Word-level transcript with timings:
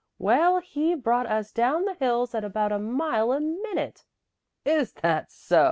Well, 0.17 0.57
he 0.61 0.95
brought 0.95 1.27
us 1.27 1.51
down 1.51 1.85
the 1.85 1.93
hills 1.93 2.33
at 2.33 2.43
about 2.43 2.71
a 2.71 2.79
mile 2.79 3.31
a 3.31 3.39
minute." 3.39 4.03
"Is 4.65 4.93
that 4.93 5.31
so!" 5.31 5.59